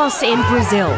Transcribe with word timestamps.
chaos 0.00 0.22
in 0.22 0.38
Brazil. 0.52 0.88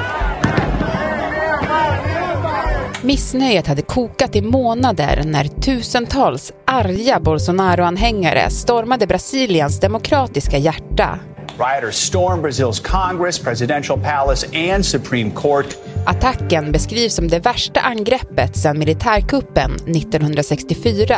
Missnöjet 3.03 3.67
hade 3.67 3.83
kokat 3.83 4.37
i 4.37 4.43
månader 4.43 5.23
när 5.27 5.45
tusentals 5.45 6.53
arga 6.65 7.19
Bolsonaro-anhängare 7.21 8.51
stormade 8.51 9.07
Brasiliens 9.07 9.81
demokratiska 9.81 10.59
hjärta. 10.59 11.19
Rioters 11.59 11.95
stormed 11.95 12.45
Brazil's 12.45 12.83
Congress, 12.83 13.39
presidential 13.39 14.01
palace 14.01 14.73
and 14.73 14.87
Supreme 14.87 15.31
Court. 15.31 15.77
Attacken 16.07 16.73
beskrivs 16.73 17.15
som 17.15 17.29
det 17.29 17.39
värsta 17.39 17.81
angreppet 17.81 18.57
sedan 18.57 18.79
militärkuppen 18.79 19.75
1964 19.75 21.17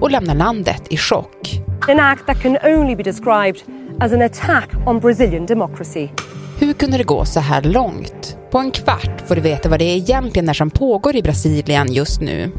och 0.00 0.10
lämnar 0.10 0.34
landet 0.34 0.82
i 0.90 0.96
chock. 0.96 1.60
An 1.88 2.00
act 2.00 2.26
that 2.26 2.42
can 2.42 2.58
only 2.64 2.96
be 2.96 3.02
described 3.02 3.60
as 4.00 4.12
an 4.12 4.22
attack 4.22 4.68
on 4.86 5.00
Brazilian 5.00 5.46
democracy. 5.46 6.10
Hur 6.58 6.72
kunde 6.72 6.98
det 6.98 7.04
gå 7.04 7.24
så 7.24 7.40
här 7.40 7.62
långt? 7.62 8.36
På 8.50 8.58
en 8.58 8.70
kvart 8.70 9.28
får 9.28 9.34
du 9.34 9.40
veta 9.40 9.68
vad 9.68 9.78
det 9.78 9.84
egentligen 9.84 10.48
är 10.48 10.52
som 10.52 10.70
pågår 10.70 11.16
i 11.16 11.22
Brasilien 11.22 11.92
just 11.92 12.20
nu. 12.20 12.50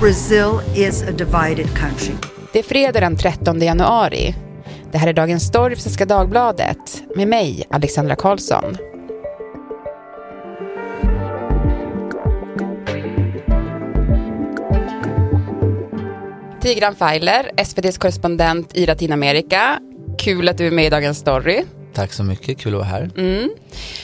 Brazil 0.00 0.60
is 0.76 1.02
a 1.02 1.10
divided 1.10 1.76
country. 1.76 2.14
Det 2.52 2.58
är 2.58 2.62
fredag 2.62 3.00
den 3.00 3.16
13 3.16 3.60
januari. 3.62 4.34
Det 4.92 4.98
här 4.98 5.08
är 5.08 5.12
Dagens 5.12 5.46
Story 5.46 5.74
för 5.74 5.82
Svenska 5.82 6.06
Dagbladet 6.06 7.02
med 7.16 7.28
mig, 7.28 7.64
Alexandra 7.70 8.16
Karlsson. 8.16 8.76
Tigran 16.60 16.94
Feiler, 16.94 17.50
SVTs 17.56 17.98
korrespondent 17.98 18.76
i 18.76 18.86
Latinamerika. 18.86 19.80
Kul 20.18 20.48
att 20.48 20.58
du 20.58 20.66
är 20.66 20.70
med 20.70 20.86
i 20.86 20.90
Dagens 20.90 21.18
Story. 21.18 21.64
Tack 21.98 22.12
så 22.12 22.24
mycket, 22.24 22.58
kul 22.58 22.74
att 22.74 22.78
vara 22.78 22.88
här. 22.88 23.10
Mm. 23.16 23.50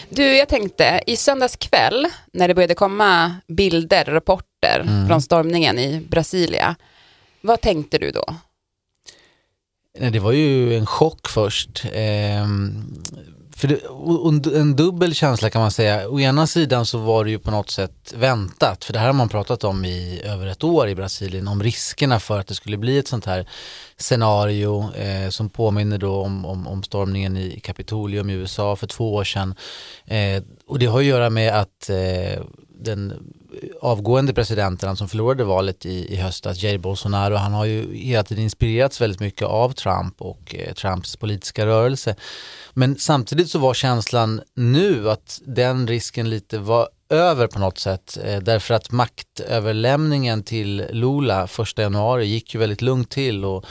Du, 0.09 0.37
jag 0.37 0.48
tänkte, 0.48 1.01
i 1.07 1.16
söndags 1.16 1.57
kväll 1.57 2.07
när 2.32 2.49
det 2.49 2.55
började 2.55 2.74
komma 2.74 3.37
bilder, 3.49 4.05
rapporter 4.05 4.80
mm. 4.80 5.09
från 5.09 5.23
stormningen 5.23 5.79
i 5.79 6.01
Brasilia, 6.01 6.77
vad 7.41 7.60
tänkte 7.60 7.99
du 7.99 8.10
då? 8.10 8.24
Det 9.99 10.18
var 10.18 10.33
ju 10.33 10.77
en 10.77 10.87
chock 10.87 11.29
först. 11.29 11.85
Ehm, 11.93 12.95
för 13.57 13.69
det, 13.69 14.59
en 14.59 14.77
dubbel 14.77 15.15
känsla 15.15 15.51
kan 15.51 15.63
man 15.63 15.71
säga. 15.71 16.09
Å 16.09 16.21
ena 16.21 16.47
sidan 16.47 16.87
så 16.87 16.99
var 16.99 17.24
det 17.24 17.30
ju 17.30 17.38
på 17.38 17.51
något 17.51 17.71
sätt 17.71 18.15
väntat, 18.16 18.85
för 18.85 18.93
det 18.93 18.99
här 18.99 19.07
har 19.07 19.13
man 19.13 19.29
pratat 19.29 19.65
om 19.65 19.85
i 19.85 20.23
över 20.24 20.46
ett 20.46 20.65
år 20.65 20.88
i 20.88 20.95
Brasilien, 20.95 21.49
om 21.49 21.63
riskerna 21.63 22.21
för 22.21 22.41
att 22.41 22.46
det 22.46 22.55
skulle 22.55 22.77
bli 22.77 22.99
ett 22.99 23.09
sånt 23.09 23.27
här 23.27 23.49
scenario 23.96 24.95
eh, 24.95 25.29
som 25.29 25.49
påminner 25.49 25.99
då 25.99 26.16
om, 26.16 26.45
om, 26.45 26.66
om 26.66 26.83
stormningen 26.83 27.37
i 27.37 27.61
Kapitolium 27.61 28.30
i 28.30 28.33
USA 28.33 28.77
för 28.77 28.87
två 28.87 29.15
år 29.15 29.24
sedan. 29.24 29.55
Eh, 30.05 30.43
och 30.66 30.79
det 30.79 30.87
har 30.87 30.99
att 30.99 31.05
göra 31.05 31.30
med 31.30 31.61
att 31.61 31.91
eh, 31.91 32.43
den 32.85 33.13
avgående 33.80 34.35
presidenten, 34.35 34.87
han 34.87 34.97
som 34.97 35.09
förlorade 35.09 35.45
valet 35.45 35.87
i, 35.87 36.15
i 36.15 36.16
höstas, 36.16 36.63
Jair 36.63 36.79
Bolsonaro, 36.79 37.35
han 37.35 37.52
har 37.52 37.65
ju 37.65 37.96
hela 37.96 38.24
tiden 38.24 38.45
inspirerats 38.45 39.01
väldigt 39.01 39.21
mycket 39.21 39.49
av 39.49 39.73
Trump 39.73 40.23
och 40.23 40.55
eh, 40.55 40.74
Trumps 40.74 41.16
politiska 41.16 41.66
rörelse. 41.66 42.16
Men 42.73 42.96
samtidigt 42.99 43.51
så 43.51 43.59
var 43.59 43.74
känslan 43.74 44.41
nu 44.55 45.11
att 45.11 45.41
den 45.45 45.87
risken 45.87 46.30
lite 46.30 46.59
var 46.59 46.88
över 47.09 47.47
på 47.47 47.59
något 47.59 47.79
sätt 47.79 48.19
eh, 48.24 48.38
därför 48.38 48.74
att 48.74 48.91
maktöverlämningen 48.91 50.43
till 50.43 50.87
Lula 50.91 51.46
första 51.46 51.83
januari 51.83 52.27
gick 52.27 52.55
ju 52.55 52.61
väldigt 52.61 52.83
lugnt 52.83 53.11
till 53.11 53.45
och 53.45 53.65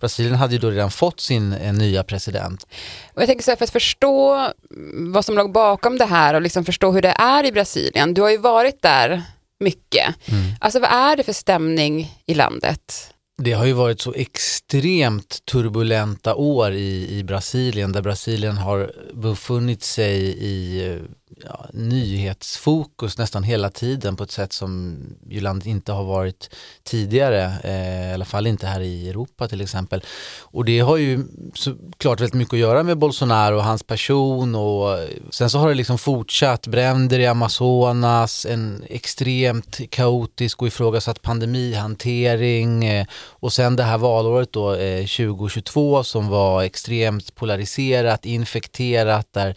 Brasilien 0.00 0.34
hade 0.34 0.52
ju 0.52 0.58
då 0.58 0.70
redan 0.70 0.90
fått 0.90 1.20
sin 1.20 1.52
eh, 1.52 1.72
nya 1.72 2.04
president. 2.04 2.66
Och 3.14 3.22
jag 3.22 3.28
tänker 3.28 3.44
så 3.44 3.50
här, 3.50 3.56
för 3.56 3.64
att 3.64 3.70
förstå 3.70 4.48
vad 4.92 5.24
som 5.24 5.34
låg 5.34 5.52
bakom 5.52 5.98
det 5.98 6.04
här 6.04 6.34
och 6.34 6.42
liksom 6.42 6.64
förstå 6.64 6.92
hur 6.92 7.02
det 7.02 7.14
är 7.18 7.46
i 7.46 7.52
Brasilien, 7.52 8.14
du 8.14 8.22
har 8.22 8.30
ju 8.30 8.38
varit 8.38 8.82
där 8.82 9.22
mycket. 9.60 10.28
Mm. 10.28 10.52
Alltså 10.60 10.80
vad 10.80 10.90
är 10.90 11.16
det 11.16 11.22
för 11.22 11.32
stämning 11.32 12.18
i 12.26 12.34
landet? 12.34 13.14
Det 13.42 13.52
har 13.52 13.66
ju 13.66 13.72
varit 13.72 14.00
så 14.00 14.12
extremt 14.12 15.44
turbulenta 15.44 16.34
år 16.34 16.72
i, 16.72 17.18
i 17.18 17.24
Brasilien 17.24 17.92
där 17.92 18.02
Brasilien 18.02 18.58
har 18.58 18.92
befunnit 19.14 19.82
sig 19.82 20.36
i 20.38 20.98
ja, 21.44 21.66
nyhetsfokus 21.72 23.18
nästan 23.18 23.42
hela 23.42 23.70
tiden 23.70 24.16
på 24.16 24.24
ett 24.24 24.30
sätt 24.30 24.52
som 24.52 24.98
Jylland 25.28 25.66
inte 25.66 25.92
har 25.92 26.04
varit 26.04 26.50
tidigare, 26.82 27.52
eh, 27.64 28.10
i 28.10 28.14
alla 28.14 28.24
fall 28.24 28.46
inte 28.46 28.66
här 28.66 28.80
i 28.80 29.08
Europa 29.08 29.48
till 29.48 29.60
exempel. 29.60 30.04
Och 30.40 30.64
det 30.64 30.80
har 30.80 30.96
ju 30.96 31.24
såklart 31.54 32.20
väldigt 32.20 32.34
mycket 32.34 32.54
att 32.54 32.60
göra 32.60 32.82
med 32.82 32.98
Bolsonaro 32.98 33.56
och 33.56 33.64
hans 33.64 33.82
person 33.82 34.54
och 34.54 34.98
sen 35.30 35.50
så 35.50 35.58
har 35.58 35.68
det 35.68 35.74
liksom 35.74 35.98
fortsatt 35.98 36.66
bränder 36.66 37.18
i 37.18 37.26
Amazonas, 37.26 38.46
en 38.46 38.84
extremt 38.88 39.90
kaotisk 39.90 40.62
och 40.62 40.68
ifrågasatt 40.68 41.22
pandemihantering 41.22 42.84
eh, 42.84 43.06
och 43.28 43.52
sen 43.52 43.76
det 43.76 43.82
här 43.82 43.98
valåret 43.98 44.52
då 44.52 44.74
eh, 44.74 45.06
2022 45.06 46.04
som 46.04 46.28
var 46.28 46.62
extremt 46.62 47.34
polariserat, 47.34 48.26
infekterat 48.26 49.32
där 49.32 49.56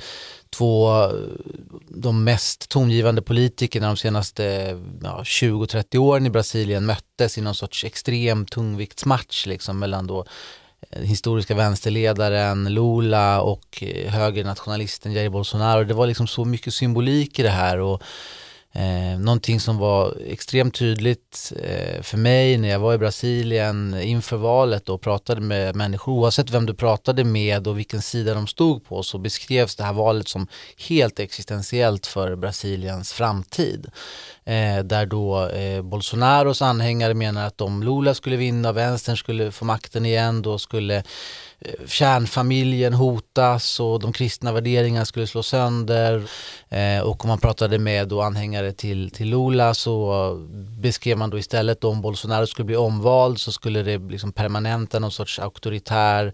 två 0.54 1.10
de 2.04 2.24
mest 2.24 2.70
tongivande 2.70 3.22
politikerna 3.22 3.88
de 3.88 3.98
senaste 3.98 4.44
ja, 5.04 5.22
20-30 5.24 5.98
åren 5.98 6.26
i 6.26 6.30
Brasilien 6.30 6.86
möttes 6.86 7.38
i 7.38 7.42
någon 7.42 7.56
sorts 7.56 7.84
extrem 7.84 8.46
tungviktsmatch 8.46 9.46
liksom 9.46 9.80
mellan 9.80 10.08
då 10.08 10.26
eh, 10.90 11.02
historiska 11.02 11.56
vänsterledaren 11.56 12.74
Lula 12.74 13.42
och 13.42 13.84
eh, 13.84 14.12
högernationalisten 14.12 15.14
Jair 15.14 15.30
Bolsonaro. 15.30 15.84
Det 15.84 15.94
var 15.94 16.08
liksom 16.08 16.28
så 16.28 16.46
mycket 16.46 16.74
symbolik 16.74 17.40
i 17.40 17.44
det 17.44 17.50
här 17.50 17.80
och 17.80 18.04
Eh, 18.76 19.20
någonting 19.20 19.60
som 19.60 19.78
var 19.78 20.18
extremt 20.28 20.76
tydligt 20.76 21.54
eh, 21.64 22.02
för 22.02 22.18
mig 22.18 22.58
när 22.58 22.70
jag 22.70 22.80
var 22.80 22.94
i 22.94 22.98
Brasilien 22.98 24.02
inför 24.02 24.38
valet 24.38 24.90
och 24.90 25.02
pratade 25.02 25.42
med 25.42 25.76
människor, 25.76 26.14
oavsett 26.14 26.50
vem 26.50 26.66
du 26.66 26.74
pratade 26.74 27.24
med 27.24 27.68
och 27.68 27.80
vilken 27.80 28.02
sida 28.02 28.34
de 28.34 28.48
stod 28.48 28.86
på, 28.86 29.04
så 29.04 29.18
beskrevs 29.18 29.76
det 29.76 29.84
här 29.84 29.94
valet 29.94 30.28
som 30.28 30.48
helt 30.90 31.20
existentiellt 31.20 32.08
för 32.08 32.36
Brasiliens 32.36 33.14
framtid. 33.14 33.92
Eh, 34.46 34.84
där 34.84 35.06
då 35.06 35.48
eh, 35.48 35.82
Bolsonaros 35.82 36.62
anhängare 36.62 37.14
menar 37.14 37.48
att 37.48 37.62
om 37.62 37.84
Lula 37.84 38.14
skulle 38.14 38.36
vinna 38.36 38.70
och 38.70 38.78
vänstern 38.78 39.18
skulle 39.18 39.52
få 39.52 39.66
makten 39.66 40.06
igen, 40.06 40.42
då 40.42 40.58
skulle 40.58 40.96
eh, 41.60 41.86
kärnfamiljen 41.88 42.94
hotas 42.94 43.80
och 43.80 44.00
de 44.00 44.14
kristna 44.14 44.52
värderingarna 44.52 45.06
skulle 45.06 45.28
slå 45.28 45.44
sönder. 45.44 46.24
Eh, 46.70 47.00
och 47.00 47.24
om 47.24 47.28
man 47.28 47.40
pratade 47.40 47.80
med 47.80 48.08
då 48.08 48.22
anhängare 48.22 48.72
till, 48.72 49.12
till 49.12 49.30
Lula 49.30 49.74
så 49.74 50.38
beskrev 50.82 51.18
man 51.18 51.30
då 51.30 51.40
istället 51.40 51.84
om 51.84 52.02
Bolsonaro 52.02 52.48
skulle 52.48 52.66
bli 52.66 52.76
omvald 52.76 53.40
så 53.40 53.52
skulle 53.52 53.84
det 53.84 53.98
liksom 53.98 54.32
permanenta 54.32 55.00
någon 55.00 55.12
sorts 55.12 55.40
auktoritär 55.40 56.34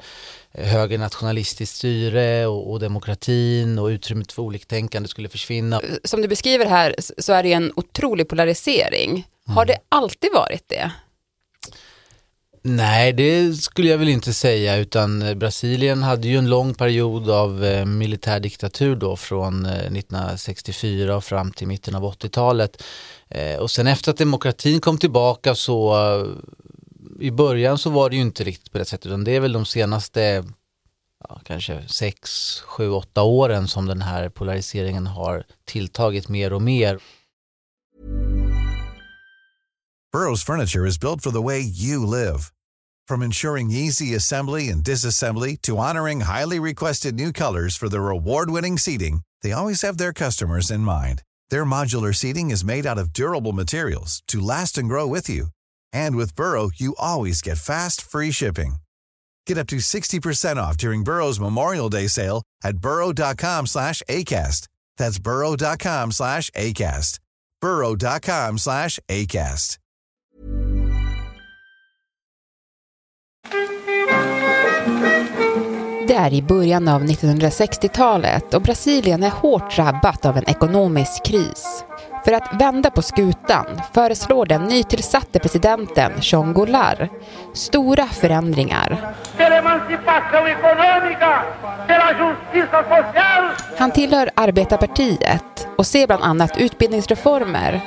högernationalistiskt 0.64 1.76
styre 1.76 2.48
och, 2.48 2.72
och, 2.72 2.80
demokratin 2.80 3.80
och 3.80 3.88
utrymmet 3.88 4.32
för 4.32 4.42
oliktänkande 4.42 5.10
skulle 5.10 5.30
försvinna. 5.30 5.82
Som 6.04 6.22
du 6.22 6.28
beskriver 6.28 6.66
här 6.66 6.96
så 7.18 7.34
är 7.34 7.44
det 7.44 7.54
en 7.54 7.72
otrolig 7.76 8.30
polarisering. 8.30 9.10
Mm. 9.10 9.58
Har 9.58 9.66
det 9.66 9.78
alltid 9.90 10.30
varit 10.34 10.64
det? 10.68 10.92
Nej, 12.62 13.14
det 13.14 13.54
skulle 13.54 13.90
jag 13.90 13.98
väl 13.98 14.10
inte 14.10 14.34
säga 14.34 14.78
utan 14.78 15.40
Brasilien 15.40 16.04
hade 16.04 16.28
ju 16.28 16.38
en 16.38 16.50
lång 16.50 16.74
period 16.74 17.30
av 17.30 17.66
eh, 17.66 17.86
militärdiktatur 17.86 18.96
då 18.96 19.16
från 19.16 19.66
1964 19.66 21.12
eh, 21.12 21.18
och 21.18 21.24
fram 21.24 21.52
till 21.52 21.68
mitten 21.68 21.96
av 21.96 22.04
80-talet. 22.04 22.84
Eh, 23.30 23.56
och 23.56 23.72
sen 23.72 23.88
efter 23.88 24.12
att 24.12 24.18
demokratin 24.18 24.82
kom 24.82 24.98
tillbaka 24.98 25.56
så 25.56 25.96
i 27.22 27.32
början 27.32 27.78
så 27.78 27.90
var 27.90 28.10
det 28.10 28.16
ju 28.16 28.22
inte 28.22 28.44
riktigt 28.44 28.72
på 28.72 28.78
det 28.78 28.86
sättet 28.86 29.06
utan 29.06 29.24
det 29.24 29.36
är 29.36 29.40
väl 29.40 29.54
de 29.54 29.66
senaste 29.66 30.44
ja, 31.30 31.42
kanske 31.46 31.88
6, 31.88 32.60
7, 32.66 32.90
8 32.90 33.24
åren 33.24 33.68
som 33.68 33.86
den 33.86 34.02
här 34.02 34.30
polariseringen 34.30 35.08
har 35.08 35.44
tilltagit 35.66 36.30
mer 36.30 36.54
och 36.54 36.62
mer. 36.62 37.00
Burrows 40.12 40.44
furniture 40.44 40.88
is 40.88 41.00
built 41.00 41.22
for 41.22 41.32
the 41.32 41.42
way 41.42 41.62
you 41.62 42.06
live. 42.06 42.40
From 43.08 43.22
ensuring 43.22 43.72
easy 43.72 44.16
assembly 44.16 44.70
and 44.70 44.84
disassembly 44.84 45.58
to 45.62 45.78
honoring 45.78 46.22
highly 46.22 46.60
requested 46.60 47.16
new 47.16 47.32
colors 47.34 47.78
for 47.78 47.90
their 47.90 48.10
award-winning 48.10 48.78
seating, 48.78 49.22
they 49.44 49.52
always 49.52 49.82
have 49.84 49.98
their 49.98 50.14
customers 50.14 50.72
in 50.72 50.82
mind. 50.82 51.22
Their 51.50 51.66
modular 51.66 52.14
seating 52.14 52.52
is 52.52 52.64
made 52.64 52.88
out 52.88 52.98
of 52.98 53.14
durable 53.14 53.54
materials 53.54 54.24
to 54.28 54.40
last 54.40 54.78
and 54.78 54.90
grow 54.90 55.06
with 55.08 55.30
you. 55.30 55.48
And 55.94 56.16
with 56.16 56.36
Burrow, 56.36 56.70
you 56.76 56.96
always 56.98 57.42
get 57.42 57.58
fast, 57.58 58.02
free 58.02 58.32
shipping. 58.32 58.78
Get 59.46 59.58
up 59.58 59.68
to 59.68 59.78
60% 59.78 60.58
off 60.58 60.78
during 60.78 61.04
Burrow's 61.04 61.40
Memorial 61.40 61.90
Day 61.90 62.08
sale 62.08 62.44
at 62.64 62.78
burrow.com 62.80 63.68
slash 63.68 64.02
ACAST. 64.10 64.68
That's 64.98 65.20
burrow.com 65.20 66.12
slash 66.12 66.50
ACAST. 66.52 67.20
burrow.com 67.62 68.58
slash 68.58 69.00
ACAST. 69.10 69.80
Det 76.10 76.16
är 76.16 76.34
i 76.34 76.42
början 76.42 76.88
av 76.88 77.04
1960-talet 77.04 78.54
och 78.54 78.62
Brasilien 78.62 79.24
är 79.24 79.30
hårt 79.30 79.76
drabbat 79.76 80.26
av 80.26 80.38
en 80.38 80.50
ekonomisk 80.50 81.26
kris. 81.26 81.84
För 82.26 82.32
att 82.32 82.62
vända 82.62 82.90
på 82.90 83.02
skutan 83.02 83.66
föreslår 83.94 84.46
den 84.46 84.64
nytillsatte 84.64 85.40
presidenten 85.40 86.12
Jean 86.22 86.54
Goulart 86.54 87.10
stora 87.54 88.06
förändringar. 88.06 89.14
Han 93.78 93.92
tillhör 93.92 94.30
Arbetarpartiet 94.36 95.68
och 95.78 95.88
ser 95.88 96.08
bland 96.08 96.24
annat 96.24 96.58
utbildningsreformer, 96.58 97.82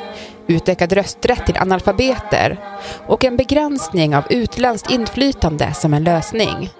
utökad 0.46 0.92
rösträtt 0.92 1.46
till 1.46 1.58
analfabeter 1.58 2.56
och 3.06 3.24
en 3.24 3.36
begränsning 3.36 4.16
av 4.16 4.24
utländskt 4.30 4.90
inflytande 4.90 5.74
som 5.74 5.94
en 5.94 6.04
lösning. 6.04 6.70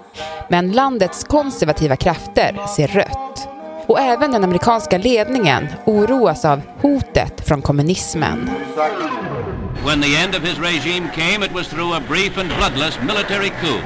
Men 0.49 0.73
landets 0.73 1.25
konservativa 1.25 1.97
krafter 1.97 2.67
ser 2.77 2.87
rött. 2.87 3.52
Och 3.93 4.01
även 4.01 4.33
den 4.33 4.45
amerikanska 4.45 4.99
ledningen 4.99 5.67
oroas 5.85 6.45
av 6.45 6.61
hotet 6.81 7.49
från 7.49 7.63
kommunismen. 7.63 8.51
When 9.87 10.03
the 10.03 10.17
end 10.17 10.35
of 10.35 10.41
his 10.43 10.59
regime 10.59 11.09
came, 11.15 11.47
it 11.47 11.53
was 11.55 11.69
through 11.69 11.97
a 11.97 12.01
brief 12.09 12.39
and 12.39 12.49
bloodless 12.49 12.99
military 13.01 13.49
coup. 13.49 13.81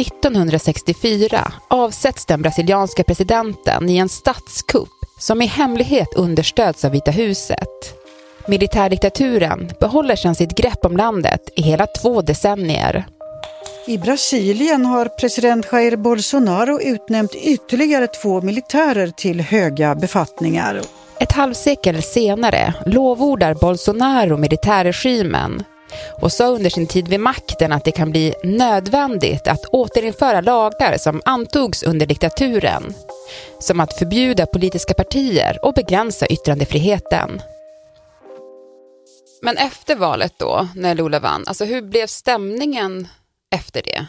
1964 0.00 1.52
avsätts 1.68 2.26
den 2.26 2.42
brasilianska 2.42 3.04
presidenten 3.04 3.88
i 3.88 3.96
en 3.96 4.08
statskupp 4.08 4.88
som 5.18 5.42
i 5.42 5.46
hemlighet 5.46 6.14
understöds 6.14 6.84
av 6.84 6.90
Vita 6.90 7.10
huset. 7.10 7.94
Militärdiktaturen 8.46 9.70
behåller 9.80 10.16
sedan 10.16 10.34
sitt 10.34 10.56
grepp 10.56 10.84
om 10.84 10.96
landet 10.96 11.48
i 11.56 11.62
hela 11.62 11.86
två 11.86 12.22
decennier. 12.22 13.06
I 13.88 13.98
Brasilien 13.98 14.84
har 14.86 15.08
president 15.08 15.66
Jair 15.72 15.96
Bolsonaro 15.96 16.80
utnämnt 16.80 17.34
ytterligare 17.34 18.06
två 18.06 18.40
militärer 18.40 19.08
till 19.08 19.40
höga 19.40 19.94
befattningar. 19.94 20.80
Ett 21.20 21.32
halvsekel 21.32 22.02
senare 22.02 22.74
lovordar 22.86 23.54
Bolsonaro 23.54 24.36
militärregimen 24.36 25.64
och 26.22 26.32
sa 26.32 26.46
under 26.46 26.70
sin 26.70 26.86
tid 26.86 27.08
vid 27.08 27.20
makten 27.20 27.72
att 27.72 27.84
det 27.84 27.90
kan 27.90 28.10
bli 28.10 28.34
nödvändigt 28.44 29.48
att 29.48 29.64
återinföra 29.64 30.40
lagar 30.40 30.96
som 30.96 31.22
antogs 31.24 31.82
under 31.82 32.06
diktaturen. 32.06 32.94
Som 33.58 33.80
att 33.80 33.98
förbjuda 33.98 34.46
politiska 34.46 34.94
partier 34.94 35.58
och 35.62 35.74
begränsa 35.74 36.26
yttrandefriheten. 36.26 37.42
Men 39.42 39.56
efter 39.56 39.96
valet 39.96 40.32
då, 40.36 40.68
när 40.76 40.94
Lula 40.94 41.20
vann, 41.20 41.44
alltså 41.46 41.64
hur 41.64 41.82
blev 41.82 42.06
stämningen 42.06 43.08
efter 43.50 43.82
det? 43.82 44.06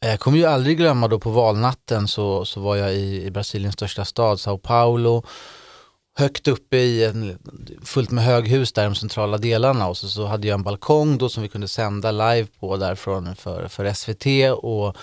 Jag 0.00 0.20
kommer 0.20 0.38
ju 0.38 0.44
aldrig 0.44 0.76
glömma 0.76 1.08
då 1.08 1.18
på 1.18 1.30
valnatten 1.30 2.08
så, 2.08 2.44
så 2.44 2.60
var 2.60 2.76
jag 2.76 2.94
i, 2.94 3.24
i 3.24 3.30
Brasiliens 3.30 3.74
största 3.74 4.04
stad, 4.04 4.40
Sao 4.40 4.58
Paulo, 4.58 5.24
högt 6.18 6.48
uppe 6.48 6.76
i 6.76 7.04
en, 7.04 7.38
fullt 7.84 8.10
med 8.10 8.24
höghus 8.24 8.72
där 8.72 8.82
i 8.82 8.86
de 8.86 8.94
centrala 8.94 9.38
delarna 9.38 9.88
och 9.88 9.96
så, 9.96 10.08
så 10.08 10.26
hade 10.26 10.48
jag 10.48 10.54
en 10.54 10.62
balkong 10.62 11.18
då 11.18 11.28
som 11.28 11.42
vi 11.42 11.48
kunde 11.48 11.68
sända 11.68 12.10
live 12.10 12.48
på 12.60 12.76
därifrån 12.76 13.36
för, 13.36 13.68
för 13.68 13.92
SVT 13.92 14.56
och 14.62 14.96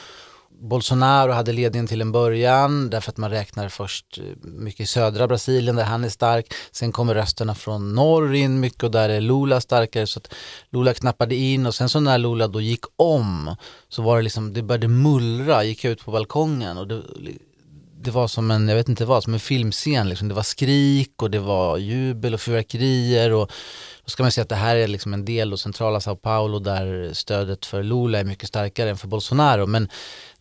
Bolsonaro 0.63 1.31
hade 1.31 1.51
ledningen 1.51 1.87
till 1.87 2.01
en 2.01 2.11
början 2.11 2.89
därför 2.89 3.11
att 3.11 3.17
man 3.17 3.29
räknar 3.29 3.69
först 3.69 4.17
eh, 4.17 4.23
mycket 4.41 4.79
i 4.79 4.85
södra 4.85 5.27
Brasilien 5.27 5.75
där 5.75 5.83
han 5.83 6.03
är 6.03 6.09
stark. 6.09 6.53
Sen 6.71 6.91
kommer 6.91 7.15
rösterna 7.15 7.55
från 7.55 7.95
norr 7.95 8.33
in 8.33 8.59
mycket 8.59 8.83
och 8.83 8.91
där 8.91 9.09
är 9.09 9.21
Lula 9.21 9.61
starkare 9.61 10.07
så 10.07 10.19
att 10.19 10.33
Lula 10.69 10.93
knappade 10.93 11.35
in 11.35 11.65
och 11.65 11.75
sen 11.75 11.89
så 11.89 11.99
när 11.99 12.17
Lula 12.17 12.47
då 12.47 12.61
gick 12.61 12.83
om 12.95 13.55
så 13.89 14.01
var 14.01 14.17
det 14.17 14.23
liksom, 14.23 14.53
det 14.53 14.61
började 14.61 14.87
mullra, 14.87 15.63
gick 15.63 15.83
jag 15.83 15.91
ut 15.91 16.05
på 16.05 16.11
balkongen 16.11 16.77
och 16.77 16.87
det, 16.87 17.01
det 18.03 18.11
var 18.11 18.27
som 18.27 18.51
en, 18.51 18.67
jag 18.67 18.75
vet 18.75 18.89
inte 18.89 19.05
vad, 19.05 19.23
som 19.23 19.33
en 19.33 19.39
filmscen 19.39 20.09
liksom. 20.09 20.27
Det 20.27 20.33
var 20.33 20.43
skrik 20.43 21.21
och 21.21 21.31
det 21.31 21.39
var 21.39 21.77
jubel 21.77 22.33
och 22.33 22.41
fyrverkerier 22.41 23.33
och 23.33 23.51
då 24.03 24.09
ska 24.09 24.23
man 24.23 24.31
säga 24.31 24.43
att 24.43 24.49
det 24.49 24.55
här 24.55 24.75
är 24.75 24.87
liksom 24.87 25.13
en 25.13 25.25
del 25.25 25.53
av 25.53 25.57
centrala 25.57 25.99
Sao 25.99 26.15
Paulo 26.15 26.59
där 26.59 27.13
stödet 27.13 27.65
för 27.65 27.83
Lula 27.83 28.19
är 28.19 28.23
mycket 28.23 28.49
starkare 28.49 28.89
än 28.89 28.97
för 28.97 29.07
Bolsonaro 29.07 29.65
men 29.65 29.89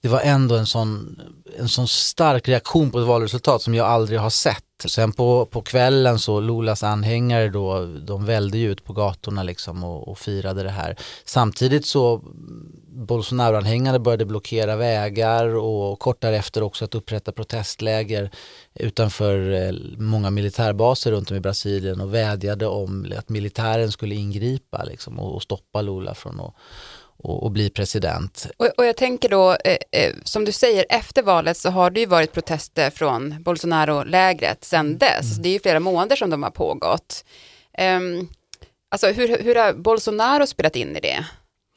det 0.00 0.08
var 0.08 0.20
ändå 0.20 0.56
en 0.56 0.66
sån, 0.66 1.20
en 1.58 1.68
sån 1.68 1.88
stark 1.88 2.48
reaktion 2.48 2.90
på 2.90 3.00
ett 3.00 3.06
valresultat 3.06 3.62
som 3.62 3.74
jag 3.74 3.86
aldrig 3.86 4.20
har 4.20 4.30
sett. 4.30 4.64
Sen 4.88 5.12
på, 5.12 5.46
på 5.46 5.62
kvällen 5.62 6.18
så 6.18 6.40
Lulas 6.40 6.82
anhängare 6.82 7.48
då, 7.48 7.86
de 7.86 8.24
välde 8.24 8.58
ju 8.58 8.72
ut 8.72 8.84
på 8.84 8.92
gatorna 8.92 9.42
liksom 9.42 9.84
och, 9.84 10.08
och 10.08 10.18
firade 10.18 10.62
det 10.62 10.70
här. 10.70 10.96
Samtidigt 11.24 11.86
så 11.86 12.14
mm, 12.16 12.72
Bolsonaro-anhängare 13.06 13.98
började 13.98 14.24
blockera 14.24 14.76
vägar 14.76 15.46
och 15.46 15.98
kort 15.98 16.20
därefter 16.20 16.62
också 16.62 16.84
att 16.84 16.94
upprätta 16.94 17.32
protestläger 17.32 18.30
utanför 18.74 19.52
eh, 19.52 19.72
många 19.98 20.30
militärbaser 20.30 21.12
runt 21.12 21.30
om 21.30 21.36
i 21.36 21.40
Brasilien 21.40 22.00
och 22.00 22.14
vädjade 22.14 22.66
om 22.66 23.12
att 23.18 23.28
militären 23.28 23.92
skulle 23.92 24.14
ingripa 24.14 24.84
liksom 24.84 25.18
och, 25.18 25.34
och 25.34 25.42
stoppa 25.42 25.82
Lula 25.82 26.14
från 26.14 26.40
att 26.40 26.54
och, 27.22 27.42
och 27.42 27.50
bli 27.50 27.70
president. 27.70 28.46
Och, 28.56 28.68
och 28.76 28.86
jag 28.86 28.96
tänker 28.96 29.28
då, 29.28 29.56
eh, 29.64 29.76
eh, 29.90 30.12
som 30.24 30.44
du 30.44 30.52
säger, 30.52 30.86
efter 30.88 31.22
valet 31.22 31.56
så 31.56 31.70
har 31.70 31.90
det 31.90 32.00
ju 32.00 32.06
varit 32.06 32.32
protester 32.32 32.90
från 32.90 33.42
Bolsonaro-lägret 33.42 34.64
sedan 34.64 34.98
dess. 34.98 35.30
Mm. 35.32 35.42
Det 35.42 35.48
är 35.48 35.52
ju 35.52 35.60
flera 35.60 35.80
månader 35.80 36.16
som 36.16 36.30
de 36.30 36.42
har 36.42 36.50
pågått. 36.50 37.24
Um, 37.78 38.28
alltså 38.90 39.06
hur, 39.06 39.38
hur 39.38 39.54
har 39.54 39.72
Bolsonaro 39.72 40.46
spelat 40.46 40.76
in 40.76 40.96
i 40.96 41.00
det? 41.00 41.24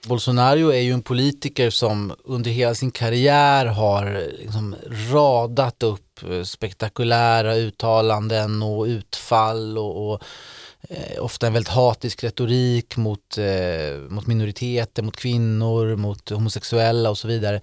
Bolsonaro 0.07 0.69
är 0.69 0.79
ju 0.79 0.91
en 0.91 1.01
politiker 1.01 1.69
som 1.69 2.15
under 2.23 2.51
hela 2.51 2.75
sin 2.75 2.91
karriär 2.91 3.65
har 3.65 4.23
liksom 4.39 4.75
radat 5.11 5.83
upp 5.83 6.23
eh, 6.31 6.43
spektakulära 6.43 7.55
uttalanden 7.55 8.63
och 8.63 8.83
utfall 8.85 9.77
och, 9.77 10.11
och 10.11 10.23
eh, 10.89 11.23
ofta 11.23 11.47
en 11.47 11.53
väldigt 11.53 11.73
hatisk 11.73 12.23
retorik 12.23 12.97
mot, 12.97 13.37
eh, 13.37 13.99
mot 14.09 14.27
minoriteter, 14.27 15.03
mot 15.03 15.17
kvinnor, 15.17 15.95
mot 15.95 16.29
homosexuella 16.29 17.09
och 17.09 17.17
så 17.17 17.27
vidare. 17.27 17.61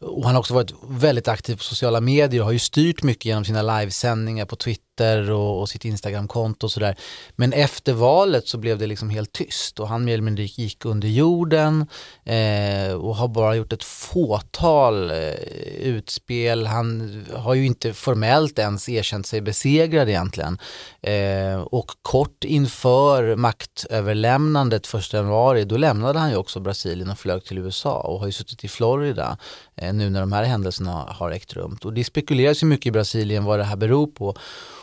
Och 0.00 0.24
han 0.24 0.34
har 0.34 0.40
också 0.40 0.54
varit 0.54 0.74
väldigt 0.88 1.28
aktiv 1.28 1.56
på 1.56 1.62
sociala 1.62 2.00
medier 2.00 2.40
och 2.40 2.46
har 2.46 2.52
ju 2.52 2.58
styrt 2.58 3.02
mycket 3.02 3.24
genom 3.24 3.44
sina 3.44 3.62
livesändningar 3.62 4.44
på 4.44 4.56
Twitter 4.56 4.87
och, 5.00 5.60
och 5.60 5.68
sitt 5.68 5.84
Instagramkonto 5.84 6.66
och 6.66 6.72
sådär. 6.72 6.96
Men 7.36 7.52
efter 7.52 7.92
valet 7.92 8.48
så 8.48 8.58
blev 8.58 8.78
det 8.78 8.86
liksom 8.86 9.10
helt 9.10 9.32
tyst 9.32 9.80
och 9.80 9.88
han 9.88 10.04
mer 10.04 10.12
eller 10.12 10.22
mindre 10.22 10.44
gick 10.44 10.84
under 10.84 11.08
jorden 11.08 11.86
eh, 12.24 12.92
och 12.92 13.16
har 13.16 13.28
bara 13.28 13.54
gjort 13.54 13.72
ett 13.72 13.84
fåtal 13.84 15.10
eh, 15.10 15.34
utspel. 15.80 16.66
Han 16.66 17.26
har 17.34 17.54
ju 17.54 17.66
inte 17.66 17.92
formellt 17.92 18.58
ens 18.58 18.88
erkänt 18.88 19.26
sig 19.26 19.40
besegrad 19.40 20.08
egentligen. 20.08 20.58
Eh, 21.02 21.60
och 21.60 21.90
kort 22.02 22.44
inför 22.44 23.36
maktöverlämnandet 23.36 24.94
1 24.94 25.12
januari 25.12 25.64
då 25.64 25.76
lämnade 25.76 26.18
han 26.18 26.30
ju 26.30 26.36
också 26.36 26.60
Brasilien 26.60 27.10
och 27.10 27.18
flög 27.18 27.44
till 27.44 27.58
USA 27.58 28.00
och 28.00 28.18
har 28.18 28.26
ju 28.26 28.32
suttit 28.32 28.64
i 28.64 28.68
Florida 28.68 29.38
Eh, 29.80 29.94
nu 29.94 30.10
när 30.10 30.20
de 30.20 30.32
här 30.32 30.44
händelserna 30.44 30.92
har 30.92 31.30
ägt 31.30 31.52
rum. 31.52 31.78
Och 31.84 31.92
det 31.92 32.04
spekuleras 32.04 32.62
ju 32.62 32.66
mycket 32.66 32.86
i 32.86 32.90
Brasilien 32.90 33.44
vad 33.44 33.58
det 33.58 33.64
här 33.64 33.76
beror 33.76 34.06
på. 34.06 34.34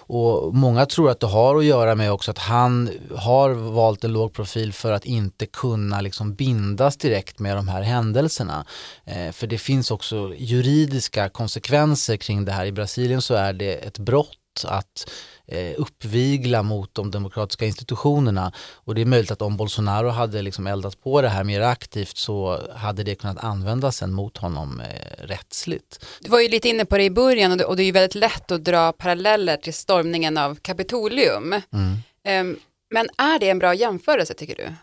Och 0.08 0.56
många 0.56 0.86
tror 0.86 1.10
att 1.10 1.20
det 1.20 1.28
har 1.28 1.56
att 1.58 1.66
göra 1.66 1.96
med 1.96 2.12
också 2.12 2.32
att 2.32 2.38
han 2.38 2.90
har 3.16 3.50
valt 3.50 4.04
en 4.04 4.14
låg 4.14 4.34
profil 4.34 4.74
för 4.74 4.92
att 4.92 5.06
inte 5.06 5.46
kunna 5.46 6.02
liksom 6.02 6.36
bindas 6.36 6.98
direkt 6.98 7.40
med 7.40 7.56
de 7.56 7.68
här 7.68 7.82
händelserna. 7.82 8.66
Eh, 9.06 9.32
för 9.32 9.48
det 9.48 9.58
finns 9.58 9.92
också 9.92 10.34
juridiska 10.38 11.30
konsekvenser 11.30 12.18
kring 12.18 12.46
det 12.46 12.52
här. 12.52 12.66
I 12.66 12.72
Brasilien 12.72 13.22
så 13.22 13.34
är 13.34 13.54
det 13.54 13.74
ett 13.74 14.00
brott 14.00 14.38
att 14.64 15.12
eh, 15.48 15.74
uppvigla 15.78 16.64
mot 16.64 16.94
de 16.94 17.12
demokratiska 17.12 17.66
institutionerna. 17.66 18.52
Och 18.74 18.96
det 18.96 19.02
är 19.02 19.06
möjligt 19.06 19.32
att 19.32 19.42
om 19.42 19.58
Bolsonaro 19.58 20.10
hade 20.10 20.42
liksom 20.42 20.68
eldat 20.68 21.04
på 21.04 21.22
det 21.22 21.30
här 21.30 21.44
mer 21.44 21.62
aktivt 21.62 22.18
så 22.18 22.62
hade 22.76 23.04
det 23.04 23.16
kunnat 23.16 23.44
användas 23.44 23.98
sen 23.98 24.14
mot 24.14 24.38
honom 24.38 24.80
eh, 24.80 25.26
rättsligt. 25.26 26.06
Du 26.22 26.30
var 26.30 26.40
ju 26.40 26.48
lite 26.48 26.70
inne 26.70 26.86
på 26.86 26.98
det 26.98 27.04
i 27.04 27.10
början 27.10 27.52
och 27.52 27.58
det, 27.58 27.66
och 27.66 27.76
det 27.76 27.84
är 27.84 27.86
ju 27.86 27.92
väldigt 27.92 28.16
lätt 28.16 28.52
att 28.52 28.64
dra 28.64 28.92
paralleller 28.92 29.58
till 29.58 29.74
stormningen 29.74 30.38
av 30.38 30.56
Kapitolium. 30.56 31.62
Mm. 31.74 32.50
Um, 32.50 32.60
men 32.90 33.10
är 33.18 33.40
det 33.40 33.50
en 33.50 33.60
bra 33.60 33.74
jämförelse 33.74 34.34
tycker 34.34 34.56
du? 34.56 34.74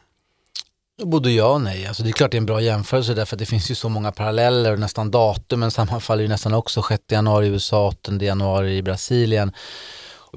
Både 1.00 1.30
ja 1.30 1.52
och 1.52 1.60
nej. 1.60 1.86
Alltså 1.86 2.02
det 2.02 2.10
är 2.10 2.12
klart 2.12 2.30
det 2.30 2.36
är 2.36 2.40
en 2.40 2.46
bra 2.46 2.60
jämförelse 2.60 3.14
därför 3.14 3.36
att 3.36 3.38
det 3.38 3.46
finns 3.46 3.70
ju 3.70 3.74
så 3.74 3.88
många 3.88 4.12
paralleller 4.12 4.72
och 4.72 4.78
nästan 4.78 5.10
datumen 5.10 5.70
sammanfaller 5.70 6.22
ju 6.22 6.28
nästan 6.28 6.54
också 6.54 6.82
6 6.82 7.02
januari 7.08 7.46
i 7.46 7.48
USA, 7.48 7.86
8 7.86 8.12
januari 8.12 8.76
i 8.76 8.82
Brasilien. 8.82 9.52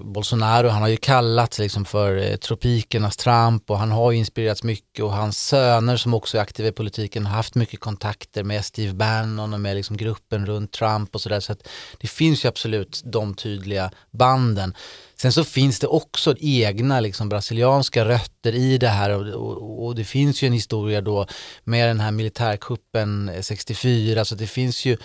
Bolsonaro, 0.01 0.67
han 0.67 0.81
har 0.81 0.89
ju 0.89 0.97
kallats 0.97 1.59
liksom 1.59 1.85
för 1.85 2.17
eh, 2.17 2.35
tropikernas 2.35 3.17
Trump 3.17 3.69
och 3.69 3.77
han 3.77 3.91
har 3.91 4.11
inspirerats 4.11 4.63
mycket 4.63 5.05
och 5.05 5.11
hans 5.11 5.47
söner 5.47 5.97
som 5.97 6.13
också 6.13 6.37
är 6.37 6.41
aktiva 6.41 6.69
i 6.69 6.71
politiken 6.71 7.25
har 7.25 7.35
haft 7.35 7.55
mycket 7.55 7.79
kontakter 7.79 8.43
med 8.43 8.65
Steve 8.65 8.93
Bannon 8.93 9.53
och 9.53 9.59
med 9.59 9.75
liksom 9.75 9.97
gruppen 9.97 10.45
runt 10.45 10.71
Trump 10.71 11.15
och 11.15 11.21
sådär 11.21 11.39
så 11.39 11.51
att 11.51 11.67
det 11.97 12.07
finns 12.07 12.45
ju 12.45 12.49
absolut 12.49 13.01
de 13.05 13.33
tydliga 13.33 13.91
banden. 14.11 14.75
Sen 15.15 15.33
så 15.33 15.43
finns 15.43 15.79
det 15.79 15.87
också 15.87 16.35
egna 16.39 16.99
liksom 16.99 17.29
brasilianska 17.29 18.05
rötter 18.05 18.55
i 18.55 18.77
det 18.77 18.87
här 18.89 19.09
och, 19.09 19.27
och, 19.27 19.85
och 19.85 19.95
det 19.95 20.03
finns 20.03 20.43
ju 20.43 20.45
en 20.45 20.53
historia 20.53 21.01
då 21.01 21.27
med 21.63 21.87
den 21.87 21.99
här 21.99 22.11
militärkuppen 22.11 23.31
64 23.41 24.25
så 24.25 24.35
det 24.35 24.47
finns 24.47 24.85
ju 24.85 24.97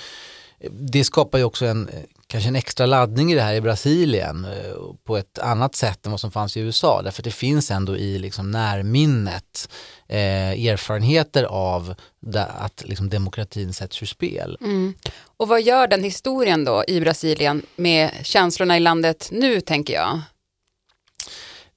det 0.70 1.04
skapar 1.04 1.38
ju 1.38 1.44
också 1.44 1.66
en, 1.66 1.90
kanske 2.30 2.49
en 2.49 2.56
extra 2.56 2.87
laddning 2.87 3.32
i 3.32 3.34
det 3.34 3.42
här 3.42 3.54
i 3.54 3.60
Brasilien 3.60 4.44
eh, 4.44 4.76
på 5.04 5.16
ett 5.16 5.38
annat 5.38 5.75
sätt 5.75 6.06
än 6.06 6.12
vad 6.12 6.20
som 6.20 6.30
fanns 6.30 6.56
i 6.56 6.60
USA. 6.60 7.02
Därför 7.02 7.20
att 7.20 7.25
det 7.25 7.30
finns 7.30 7.70
ändå 7.70 7.96
i 7.96 8.18
liksom 8.18 8.50
närminnet 8.50 9.68
eh, 10.08 10.66
erfarenheter 10.66 11.44
av 11.44 11.94
att 12.58 12.84
liksom 12.87 13.08
demokratin 13.08 13.72
sätts 13.72 14.02
ur 14.02 14.06
spel. 14.06 14.58
Mm. 14.60 14.94
Och 15.37 15.49
vad 15.49 15.62
gör 15.62 15.87
den 15.87 16.04
historien 16.04 16.64
då 16.64 16.84
i 16.88 17.00
Brasilien 17.00 17.62
med 17.76 18.10
känslorna 18.22 18.76
i 18.76 18.80
landet 18.80 19.28
nu 19.32 19.60
tänker 19.60 19.94
jag? 19.94 20.20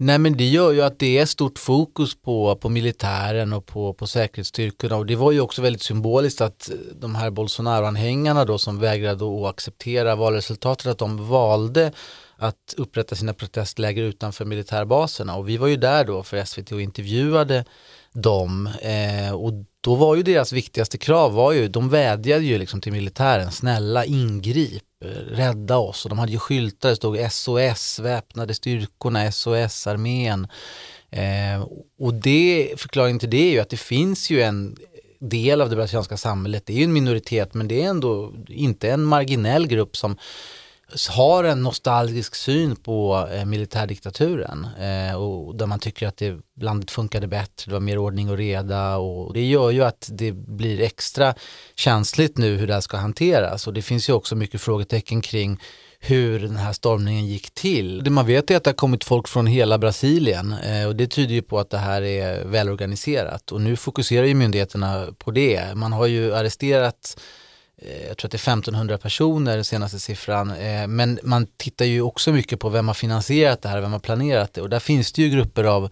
Nej 0.05 0.17
men 0.19 0.37
det 0.37 0.47
gör 0.47 0.71
ju 0.71 0.81
att 0.81 0.99
det 0.99 1.17
är 1.17 1.25
stort 1.25 1.59
fokus 1.59 2.21
på, 2.21 2.55
på 2.55 2.69
militären 2.69 3.53
och 3.53 3.65
på, 3.65 3.93
på 3.93 4.07
säkerhetsstyrkorna. 4.07 4.95
Och 4.95 5.05
det 5.05 5.15
var 5.15 5.31
ju 5.31 5.41
också 5.41 5.61
väldigt 5.61 5.81
symboliskt 5.81 6.41
att 6.41 6.69
eh, 6.69 6.75
de 6.95 7.15
här 7.15 7.29
Bolsonaro-anhängarna 7.29 8.45
då 8.45 8.57
som 8.57 8.79
vägrade 8.79 9.25
att 9.25 9.49
acceptera 9.49 10.15
valresultatet 10.15 10.87
att 10.87 10.97
de 10.97 11.29
valde 11.29 11.91
att 12.37 12.73
upprätta 12.77 13.15
sina 13.15 13.33
protestläger 13.33 14.03
utanför 14.03 14.45
militärbaserna. 14.45 15.35
Och 15.35 15.49
vi 15.49 15.57
var 15.57 15.67
ju 15.67 15.77
där 15.77 16.05
då 16.05 16.23
för 16.23 16.45
SVT 16.45 16.71
och 16.71 16.81
intervjuade 16.81 17.65
dem 18.13 18.69
eh, 18.81 19.33
och 19.33 19.53
då 19.81 19.95
var 19.95 20.15
ju 20.15 20.23
deras 20.23 20.51
viktigaste 20.51 20.97
krav 20.97 21.33
var 21.33 21.51
ju, 21.51 21.67
de 21.67 21.89
vädjade 21.89 22.45
ju 22.45 22.57
liksom 22.57 22.81
till 22.81 22.91
militären, 22.91 23.51
snälla 23.51 24.05
ingrip 24.05 24.83
rädda 25.31 25.77
oss 25.77 26.05
och 26.05 26.09
de 26.09 26.19
hade 26.19 26.31
ju 26.31 26.39
skyltar 26.39 26.89
det 26.89 26.95
stod 26.95 27.31
SOS, 27.31 27.99
väpnade 27.99 28.53
styrkorna, 28.53 29.31
SOS, 29.31 29.87
armén. 29.87 30.47
Eh, 31.09 31.67
och 31.99 32.13
det, 32.13 32.73
förklaringen 32.77 33.19
till 33.19 33.29
det 33.29 33.47
är 33.47 33.51
ju 33.51 33.59
att 33.59 33.69
det 33.69 33.77
finns 33.77 34.29
ju 34.29 34.41
en 34.41 34.77
del 35.19 35.61
av 35.61 35.69
det 35.69 35.75
brasilianska 35.75 36.17
samhället, 36.17 36.65
det 36.65 36.73
är 36.73 36.77
ju 36.77 36.83
en 36.83 36.93
minoritet 36.93 37.53
men 37.53 37.67
det 37.67 37.83
är 37.83 37.89
ändå 37.89 38.33
inte 38.47 38.91
en 38.91 39.03
marginell 39.03 39.67
grupp 39.67 39.97
som 39.97 40.17
har 41.09 41.43
en 41.43 41.63
nostalgisk 41.63 42.35
syn 42.35 42.75
på 42.75 43.27
eh, 43.31 43.45
militärdiktaturen 43.45 44.67
eh, 44.79 45.15
och 45.15 45.55
där 45.55 45.65
man 45.65 45.79
tycker 45.79 46.07
att 46.07 46.17
det, 46.17 46.39
landet 46.59 46.91
funkade 46.91 47.27
bättre, 47.27 47.69
det 47.69 47.73
var 47.73 47.79
mer 47.79 47.97
ordning 47.97 48.29
och 48.29 48.37
reda 48.37 48.97
och 48.97 49.33
det 49.33 49.45
gör 49.45 49.71
ju 49.71 49.83
att 49.83 50.09
det 50.11 50.31
blir 50.31 50.81
extra 50.81 51.33
känsligt 51.75 52.37
nu 52.37 52.57
hur 52.57 52.67
det 52.67 52.73
här 52.73 52.81
ska 52.81 52.97
hanteras 52.97 53.67
och 53.67 53.73
det 53.73 53.81
finns 53.81 54.09
ju 54.09 54.13
också 54.13 54.35
mycket 54.35 54.61
frågetecken 54.61 55.21
kring 55.21 55.59
hur 56.05 56.39
den 56.39 56.55
här 56.57 56.73
stormningen 56.73 57.25
gick 57.25 57.51
till. 57.51 58.03
Det 58.03 58.09
man 58.09 58.25
vet 58.25 58.51
är 58.51 58.57
att 58.57 58.63
det 58.63 58.69
har 58.69 58.75
kommit 58.75 59.03
folk 59.03 59.27
från 59.27 59.47
hela 59.47 59.77
Brasilien 59.77 60.53
eh, 60.53 60.87
och 60.87 60.95
det 60.95 61.07
tyder 61.07 61.33
ju 61.33 61.41
på 61.41 61.59
att 61.59 61.69
det 61.69 61.77
här 61.77 62.01
är 62.01 62.45
välorganiserat 62.45 63.51
och 63.51 63.61
nu 63.61 63.75
fokuserar 63.75 64.25
ju 64.25 64.33
myndigheterna 64.35 65.07
på 65.17 65.31
det. 65.31 65.75
Man 65.75 65.93
har 65.93 66.05
ju 66.05 66.35
arresterat 66.35 67.17
Eh, 67.85 68.07
jag 68.07 68.17
tror 68.17 68.27
att 68.27 68.31
det 68.31 68.35
är 68.35 68.51
1500 68.51 68.97
personer, 68.97 69.55
den 69.55 69.65
senaste 69.65 69.99
siffran. 69.99 70.51
Eh, 70.51 70.87
men 70.87 71.19
man 71.23 71.47
tittar 71.57 71.85
ju 71.85 72.01
också 72.01 72.31
mycket 72.31 72.59
på 72.59 72.69
vem 72.69 72.87
har 72.87 72.93
finansierat 72.93 73.61
det 73.61 73.69
här, 73.69 73.81
vem 73.81 73.91
har 73.91 73.99
planerat 73.99 74.53
det. 74.53 74.61
Och 74.61 74.69
där 74.69 74.79
finns 74.79 75.11
det 75.11 75.21
ju 75.21 75.29
grupper 75.29 75.63
av 75.63 75.89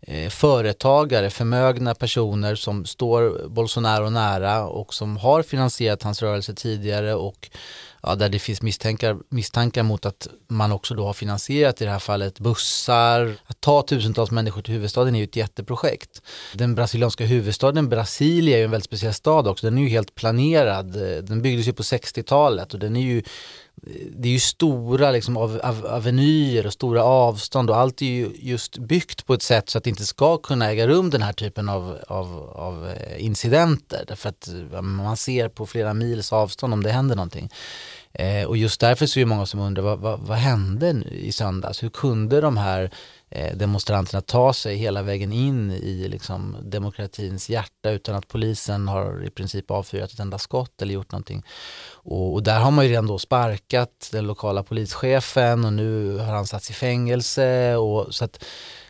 eh, 0.00 0.28
företagare, 0.28 1.30
förmögna 1.30 1.94
personer 1.94 2.54
som 2.54 2.84
står 2.84 3.48
Bolsonaro 3.48 4.10
nära 4.10 4.66
och 4.66 4.94
som 4.94 5.16
har 5.16 5.42
finansierat 5.42 6.02
hans 6.02 6.22
rörelse 6.22 6.54
tidigare 6.54 7.14
och 7.14 7.50
ja, 8.02 8.14
där 8.14 8.28
det 8.28 8.38
finns 8.38 8.62
misstankar, 8.62 9.16
misstankar 9.28 9.82
mot 9.82 10.06
att 10.06 10.28
man 10.48 10.72
också 10.72 10.94
då 10.94 11.06
har 11.06 11.12
finansierat 11.12 11.82
i 11.82 11.84
det 11.84 11.90
här 11.90 11.98
fallet 11.98 12.38
bussar. 12.38 13.36
Att 13.46 13.60
ta 13.60 13.82
tusentals 13.82 14.30
människor 14.30 14.62
till 14.62 14.74
huvudstaden 14.74 15.14
är 15.14 15.18
ju 15.18 15.24
ett 15.24 15.36
jätteprojekt. 15.36 16.22
Den 16.54 16.74
brasilianska 16.74 17.24
huvudstaden 17.24 17.88
Brasilia 17.88 18.56
är 18.56 18.58
ju 18.58 18.64
en 18.64 18.70
väldigt 18.70 18.84
speciell 18.84 19.14
stad 19.14 19.48
också. 19.48 19.66
Den 19.66 19.78
är 19.78 19.82
ju 19.82 19.88
helt 19.88 20.14
planerad. 20.14 20.92
Den 21.24 21.42
byggdes 21.42 21.68
ju 21.68 21.72
på 21.72 21.82
60-talet 21.82 22.74
och 22.74 22.80
den 22.80 22.96
är 22.96 23.00
ju 23.00 23.22
det 24.16 24.28
är 24.28 24.32
ju 24.32 24.38
stora 24.38 25.10
liksom, 25.10 25.36
av, 25.36 25.60
av, 25.62 25.86
avenyer 25.86 26.66
och 26.66 26.72
stora 26.72 27.04
avstånd 27.04 27.70
och 27.70 27.76
allt 27.76 28.02
är 28.02 28.06
ju 28.06 28.30
just 28.34 28.78
byggt 28.78 29.26
på 29.26 29.34
ett 29.34 29.42
sätt 29.42 29.70
så 29.70 29.78
att 29.78 29.84
det 29.84 29.90
inte 29.90 30.06
ska 30.06 30.36
kunna 30.36 30.70
äga 30.70 30.86
rum 30.86 31.10
den 31.10 31.22
här 31.22 31.32
typen 31.32 31.68
av, 31.68 31.98
av, 32.06 32.50
av 32.54 32.88
eh, 32.88 33.24
incidenter. 33.24 34.04
Därför 34.08 34.28
att 34.28 34.48
eh, 34.72 34.82
man 34.82 35.16
ser 35.16 35.48
på 35.48 35.66
flera 35.66 35.94
mils 35.94 36.32
avstånd 36.32 36.72
om 36.72 36.82
det 36.82 36.90
händer 36.90 37.16
någonting. 37.16 37.50
Eh, 38.12 38.44
och 38.44 38.56
just 38.56 38.80
därför 38.80 39.06
så 39.06 39.18
är 39.18 39.24
det 39.24 39.28
många 39.28 39.46
som 39.46 39.60
undrar 39.60 39.82
vad, 39.82 39.98
vad, 39.98 40.20
vad 40.20 40.38
hände 40.38 40.90
i 41.10 41.32
söndags? 41.32 41.82
Hur 41.82 41.88
kunde 41.88 42.40
de 42.40 42.56
här 42.56 42.90
eh, 43.30 43.56
demonstranterna 43.56 44.20
ta 44.20 44.52
sig 44.52 44.76
hela 44.76 45.02
vägen 45.02 45.32
in 45.32 45.70
i 45.70 46.08
liksom, 46.08 46.56
demokratins 46.62 47.50
hjärta 47.50 47.90
utan 47.90 48.14
att 48.14 48.28
polisen 48.28 48.88
har 48.88 49.24
i 49.24 49.30
princip 49.30 49.70
avfyrat 49.70 50.12
ett 50.12 50.18
enda 50.18 50.38
skott 50.38 50.82
eller 50.82 50.94
gjort 50.94 51.12
någonting. 51.12 51.42
Och, 51.92 52.32
och, 52.32 52.42
där 52.42 52.60
har 52.60 52.70
man 52.70 52.84
ju 52.84 52.90
redan 52.90 53.06
då 53.06 53.18
sparkat 53.18 54.08
den 54.12 54.26
lokala 54.26 54.62
polischefen 54.62 55.64
och 55.64 55.72
nu 55.72 56.18
har 56.18 56.34
han 56.34 56.46
satts 56.46 56.70
i 56.70 56.72
fängelse. 56.72 57.76
Och, 57.76 58.14
så 58.14 58.24
att 58.24 58.44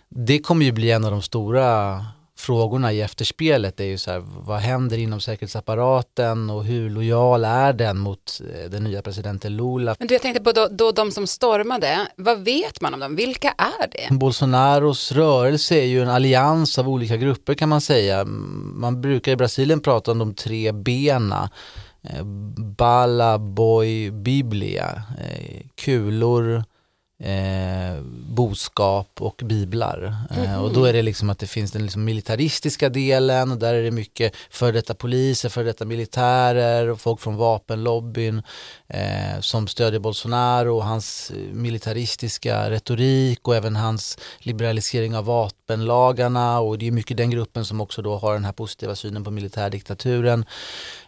det 0.08 0.38
kommer 0.38 0.64
ju 0.64 0.72
bli 0.72 0.90
en 0.90 1.04
av 1.04 1.10
de 1.10 1.22
stora 1.22 2.04
frågorna 2.40 2.92
i 2.92 3.00
efterspelet 3.00 3.80
är 3.80 3.84
ju 3.84 3.98
så 3.98 4.10
här, 4.10 4.22
vad 4.26 4.58
händer 4.58 4.98
inom 4.98 5.20
säkerhetsapparaten 5.20 6.50
och 6.50 6.64
hur 6.64 6.90
lojal 6.90 7.44
är 7.44 7.72
den 7.72 7.98
mot 7.98 8.40
eh, 8.54 8.70
den 8.70 8.84
nya 8.84 9.02
presidenten 9.02 9.56
Lula? 9.56 9.96
Men 9.98 10.08
du, 10.08 10.14
jag 10.14 10.22
tänkte 10.22 10.42
på 10.42 10.52
då, 10.52 10.68
då 10.70 10.92
de 10.92 11.10
som 11.10 11.26
stormade, 11.26 12.06
vad 12.16 12.38
vet 12.38 12.80
man 12.80 12.94
om 12.94 13.00
dem? 13.00 13.16
Vilka 13.16 13.48
är 13.58 13.88
det? 13.92 14.14
Bolsonaros 14.14 15.12
rörelse 15.12 15.74
är 15.74 15.84
ju 15.84 16.02
en 16.02 16.08
allians 16.08 16.78
av 16.78 16.88
olika 16.88 17.16
grupper 17.16 17.54
kan 17.54 17.68
man 17.68 17.80
säga. 17.80 18.24
Man 18.24 19.00
brukar 19.00 19.32
i 19.32 19.36
Brasilien 19.36 19.80
prata 19.80 20.10
om 20.10 20.18
de 20.18 20.34
tre 20.34 20.72
bena. 20.72 21.50
Eh, 22.02 22.24
Bala, 22.76 23.38
Boy, 23.38 24.10
Biblia. 24.10 25.02
Eh, 25.18 25.60
kulor, 25.74 26.64
eh, 27.20 28.02
boskap 28.28 29.10
och 29.18 29.40
biblar. 29.44 30.16
Eh, 30.30 30.62
och 30.62 30.72
då 30.72 30.84
är 30.84 30.92
det 30.92 31.02
liksom 31.02 31.30
att 31.30 31.38
det 31.38 31.46
finns 31.46 31.72
den 31.72 31.82
liksom 31.82 32.04
militaristiska 32.04 32.88
delen 32.88 33.52
och 33.52 33.58
där 33.58 33.74
är 33.74 33.82
det 33.82 33.90
mycket 33.90 34.36
för 34.50 34.72
detta 34.72 34.94
poliser, 34.94 35.48
för 35.48 35.64
detta 35.64 35.84
militärer 35.84 36.88
och 36.88 37.00
folk 37.00 37.20
från 37.20 37.36
vapenlobbyn 37.36 38.42
eh, 38.88 39.40
som 39.40 39.68
stödjer 39.68 40.00
Bolsonaro 40.00 40.76
och 40.76 40.84
hans 40.84 41.32
militaristiska 41.52 42.70
retorik 42.70 43.48
och 43.48 43.56
även 43.56 43.76
hans 43.76 44.18
liberalisering 44.38 45.16
av 45.16 45.24
vapenlagarna 45.24 46.60
och 46.60 46.78
det 46.78 46.86
är 46.86 46.92
mycket 46.92 47.16
den 47.16 47.30
gruppen 47.30 47.64
som 47.64 47.80
också 47.80 48.02
då 48.02 48.16
har 48.16 48.34
den 48.34 48.44
här 48.44 48.52
positiva 48.52 48.94
synen 48.94 49.24
på 49.24 49.30
militärdiktaturen. 49.30 50.44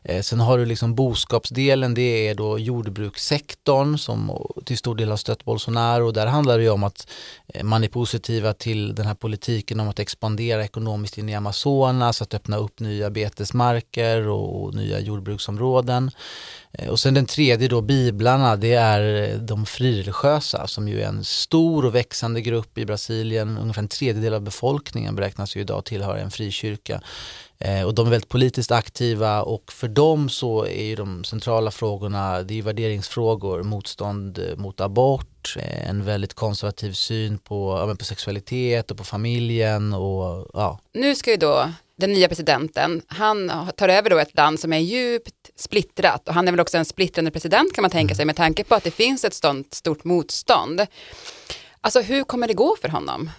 Eh, 0.03 0.23
sen 0.23 0.41
har 0.41 0.59
du 0.59 0.65
liksom 0.65 0.95
boskapsdelen, 0.95 1.95
det 1.95 2.29
är 2.29 2.35
då 2.35 2.59
jordbrukssektorn 2.59 3.99
som 3.99 4.47
till 4.65 4.79
stor 4.79 4.95
del 4.95 5.11
har 5.11 5.17
stött 5.17 5.45
Bolsonaro 5.45 6.02
och 6.03 6.13
där 6.13 6.27
handlar 6.27 6.59
det 6.59 6.65
ju 6.65 6.71
om 6.71 6.85
att 6.85 7.07
eh, 7.55 7.65
man 7.65 7.85
är 7.85 7.89
positiva 7.89 8.53
till 8.53 8.95
den 8.95 9.07
här 9.07 9.15
politiken 9.15 9.81
om 9.81 9.89
att 9.89 9.99
expandera 9.99 10.65
ekonomiskt 10.65 11.19
in 11.19 11.29
i 11.29 11.35
Amazonas, 11.35 12.23
att 12.23 12.35
öppna 12.35 12.57
upp 12.57 12.81
nya 12.81 13.11
betesmarker 13.11 14.29
och, 14.29 14.75
nya 14.75 15.01
jordbruksområden. 15.01 16.11
Eh, 16.73 16.89
och 16.89 17.01
sen 17.01 17.15
den 17.15 17.27
tredje 17.27 17.69
då, 17.69 17.81
biblarna, 17.81 18.57
det 18.57 18.75
är 18.75 19.31
eh, 19.31 19.39
de 19.39 19.67
frireligiösa 19.67 20.67
som 20.67 20.89
ju 20.89 21.01
är 21.01 21.07
en 21.07 21.25
stor 21.25 21.85
och 21.85 21.95
växande 21.95 22.41
grupp 22.41 22.79
i 22.79 22.87
Brasilien. 22.87 23.59
Ungefär 23.59 23.83
en 23.83 23.89
tredjedel 23.89 24.35
av 24.35 24.41
befolkningen 24.41 25.17
beräknas 25.17 25.57
ju 25.57 25.61
idag 25.61 25.85
tillhöra 25.85 26.21
en 26.21 26.31
frikyrka. 26.31 27.01
Och 27.87 27.95
de 27.95 28.07
är 28.07 28.11
väldigt 28.11 28.29
politiskt 28.29 28.71
aktiva 28.71 29.43
och 29.43 29.73
för 29.73 29.89
dem 29.89 30.29
så 30.29 30.67
är 30.67 30.85
ju 30.85 30.97
de 30.97 31.25
centrala 31.25 31.71
frågorna, 31.71 32.43
det 32.43 32.55
är 32.55 32.57
ju 32.57 32.63
värderingsfrågor, 32.63 33.63
motstånd 33.63 34.41
mot 34.57 34.81
abort, 34.81 35.32
eh, 35.57 35.89
en 35.89 36.05
väldigt 36.05 36.35
konservativ 36.35 36.93
syn 36.93 37.39
på, 37.39 37.87
ja, 37.89 37.95
på 37.95 38.05
sexualitet 38.05 38.91
och 38.91 38.97
på 38.97 39.05
familjen 39.05 39.93
och 39.93 40.51
ja. 40.53 40.79
Nu 40.93 41.15
ska 41.15 41.31
ju 41.31 41.37
då 41.37 41.71
den 41.97 42.13
nya 42.13 42.29
presidenten, 42.29 43.03
han 43.07 43.53
tar 43.77 43.89
över 43.89 44.11
då 44.11 44.19
ett 44.19 44.37
land 44.37 44.61
som 44.61 44.73
är 44.73 44.79
djupt 44.79 45.51
splittrat 45.57 46.29
och 46.29 46.35
han 46.35 46.49
är 46.49 46.53
väl 46.53 46.61
också 46.61 46.79
en 46.79 46.85
splittrande 46.85 47.31
president 47.31 47.75
kan 47.75 47.83
man 47.83 47.91
tänka 47.91 48.15
sig 48.15 48.25
med 48.25 48.37
tanke 48.37 48.65
på 48.65 48.75
att 48.75 48.85
det 48.85 48.91
finns 48.91 49.25
ett 49.25 49.35
stort 49.71 50.05
motstånd. 50.05 50.87
Alltså 51.81 52.01
hur 52.01 52.25
kommer 52.25 52.49
det 52.49 52.55
gå 52.55 52.77
för 52.83 52.89
honom? 52.89 53.31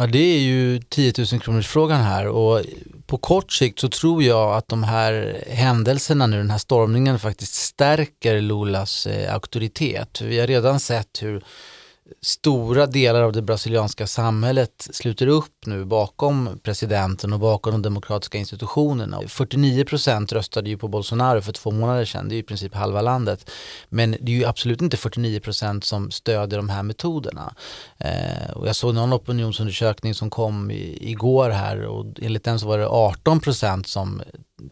Ja, 0.00 0.06
det 0.06 0.18
är 0.18 0.38
ju 0.38 0.80
10 0.88 1.12
000 1.32 1.40
kronors 1.40 1.68
frågan 1.68 2.00
här 2.00 2.26
och 2.28 2.62
på 3.06 3.18
kort 3.18 3.52
sikt 3.52 3.78
så 3.78 3.88
tror 3.88 4.22
jag 4.22 4.56
att 4.56 4.68
de 4.68 4.82
här 4.82 5.44
händelserna 5.48 6.26
nu, 6.26 6.36
den 6.36 6.50
här 6.50 6.58
stormningen 6.58 7.18
faktiskt 7.18 7.54
stärker 7.54 8.40
Lulas 8.40 9.06
eh, 9.06 9.34
auktoritet. 9.34 10.20
Vi 10.20 10.40
har 10.40 10.46
redan 10.46 10.80
sett 10.80 11.22
hur 11.22 11.44
stora 12.22 12.86
delar 12.86 13.22
av 13.22 13.32
det 13.32 13.42
brasilianska 13.42 14.06
samhället 14.06 14.88
sluter 14.90 15.26
upp 15.26 15.66
nu 15.66 15.84
bakom 15.84 16.60
presidenten 16.62 17.32
och 17.32 17.40
bakom 17.40 17.72
de 17.72 17.82
demokratiska 17.82 18.38
institutionerna. 18.38 19.20
49 19.28 19.84
procent 19.84 20.32
röstade 20.32 20.70
ju 20.70 20.78
på 20.78 20.88
Bolsonaro 20.88 21.40
för 21.40 21.52
två 21.52 21.70
månader 21.70 22.04
sedan, 22.04 22.28
det 22.28 22.34
är 22.34 22.38
i 22.38 22.42
princip 22.42 22.74
halva 22.74 23.02
landet. 23.02 23.50
Men 23.88 24.16
det 24.20 24.32
är 24.32 24.36
ju 24.36 24.44
absolut 24.44 24.82
inte 24.82 24.96
49 24.96 25.40
procent 25.40 25.84
som 25.84 26.10
stödjer 26.10 26.58
de 26.58 26.68
här 26.68 26.82
metoderna. 26.82 27.54
Eh, 27.98 28.50
och 28.54 28.68
jag 28.68 28.76
såg 28.76 28.94
någon 28.94 29.12
opinionsundersökning 29.12 30.14
som 30.14 30.30
kom 30.30 30.70
i, 30.70 31.10
igår 31.10 31.50
här 31.50 31.86
och 31.86 32.06
enligt 32.22 32.44
den 32.44 32.60
så 32.60 32.66
var 32.66 32.78
det 32.78 32.88
18 32.88 33.40
procent 33.40 33.86
som 33.86 34.22